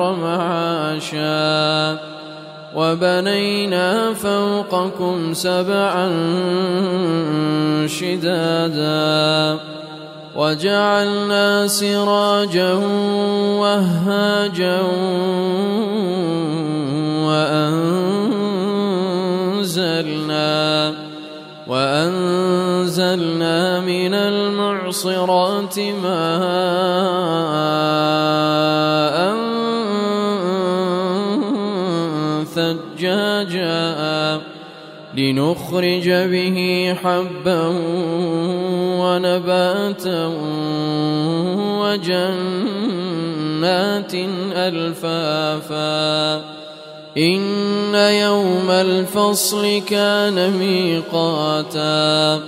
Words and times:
معاشا 0.00 1.98
وبنينا 2.76 4.14
فوقكم 4.14 5.34
سبعا 5.34 6.08
شدادا 7.86 9.58
وجعلنا 10.36 11.66
سراجا 11.66 12.72
وهاجا 13.60 14.82
وأنزلنا 19.56 20.94
وأنزلنا 21.66 23.20
من 23.80 24.14
المعصرات 24.14 25.78
ماء 25.78 27.56
ثجاجا 32.56 34.40
لنخرج 35.14 36.08
به 36.08 36.58
حبا 37.02 37.62
ونباتا 39.00 40.32
وجنات 41.80 42.84
ألفافا. 44.56 46.36
إن 47.16 47.94
يوم 47.94 48.70
الفصل 48.70 49.82
كان 49.88 50.50
ميقاتا. 50.50 52.40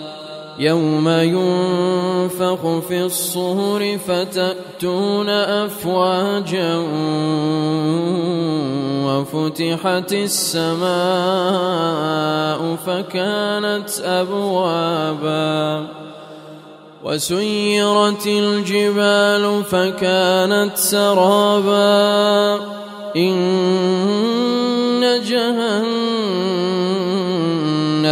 يوم 0.59 1.09
ينفخ 1.09 2.78
في 2.89 3.03
الصور 3.03 3.98
فتأتون 3.98 5.28
أفواجا 5.28 6.77
وفتحت 9.05 10.12
السماء 10.12 10.89
فكانت 12.86 13.91
أبوابا 14.05 15.86
وسيرت 17.05 18.27
الجبال 18.27 19.64
فكانت 19.64 20.77
سرابا 20.77 22.55
إن 23.17 23.58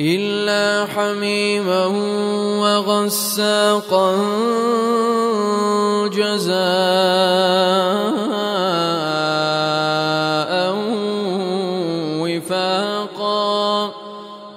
إلا 0.00 0.86
حميما 0.86 1.86
وغساقا 2.60 4.16
جزاء 6.08 6.50
وفاقا 12.20 13.90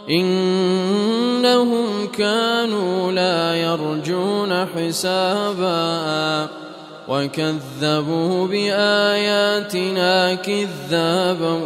إنهم 0.09 2.07
كانوا 2.17 3.11
لا 3.11 3.55
يرجون 3.55 4.65
حسابا 4.65 6.49
وكذبوا 7.07 8.47
بآياتنا 8.47 10.33
كذابا 10.33 11.59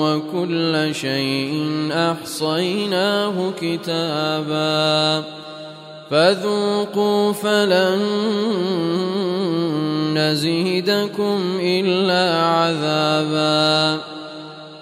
وكل 0.00 0.94
شيء 0.94 1.68
أحصيناه 1.92 3.52
كتابا 3.60 5.24
فذوقوا 6.10 7.32
فلن 7.32 8.00
نزيدكم 10.14 11.58
إلا 11.60 12.44
عذابا 12.44 14.00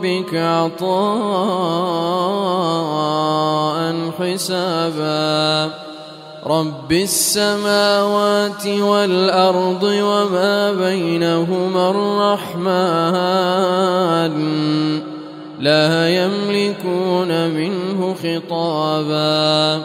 ربك 0.00 0.34
عطاء 0.34 0.80
حسابا. 4.18 5.70
رب 6.46 6.92
السماوات 6.92 8.66
والأرض 8.66 9.82
وما 9.82 10.72
بينهما 10.72 11.90
الرحمن. 11.90 12.70
لا 15.60 16.08
يملكون 16.08 17.48
منه 17.48 18.14
خطابا. 18.14 19.80